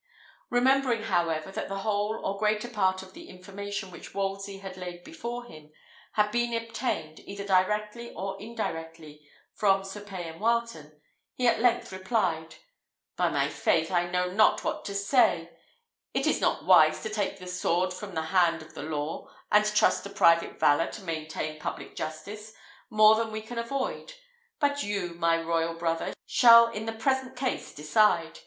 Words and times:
Remembering, 0.49 1.03
however, 1.03 1.51
that 1.51 1.67
the 1.69 1.81
whole 1.81 2.19
or 2.25 2.39
greater 2.39 2.67
part 2.67 3.03
of 3.03 3.13
the 3.13 3.29
information 3.29 3.91
which 3.91 4.15
Wolsey 4.15 4.57
had 4.57 4.75
laid 4.75 5.03
before 5.03 5.43
him 5.45 5.71
had 6.13 6.31
been 6.31 6.55
obtained, 6.55 7.19
either 7.19 7.45
directly 7.45 8.11
or 8.15 8.35
indirectly, 8.41 9.29
from 9.53 9.83
Sir 9.83 10.01
Payan 10.01 10.39
Wileton, 10.39 10.99
he 11.35 11.47
at 11.47 11.59
length 11.61 11.91
replied, 11.91 12.55
"By 13.15 13.29
my 13.29 13.47
faith, 13.47 13.91
I 13.91 14.09
know 14.09 14.31
not 14.31 14.63
what 14.63 14.85
to 14.85 14.95
say: 14.95 15.55
it 16.15 16.25
is 16.25 16.41
not 16.41 16.65
wise 16.65 17.03
to 17.03 17.09
take 17.11 17.37
the 17.37 17.45
sword 17.45 17.93
from 17.93 18.15
the 18.15 18.23
hand 18.33 18.63
of 18.63 18.73
the 18.73 18.81
law, 18.81 19.29
and 19.51 19.63
trust 19.65 20.01
to 20.05 20.09
private 20.09 20.59
valour 20.59 20.87
to 20.93 21.03
maintain 21.03 21.59
public 21.59 21.95
justice, 21.95 22.53
more 22.89 23.13
than 23.13 23.31
we 23.31 23.43
can 23.43 23.59
avoid. 23.59 24.15
But 24.59 24.81
you, 24.81 25.13
my 25.13 25.39
royal 25.39 25.75
brother, 25.75 26.15
shall 26.25 26.71
in 26.71 26.87
the 26.87 26.91
present 26.93 27.35
case 27.37 27.71
decide. 27.71 28.39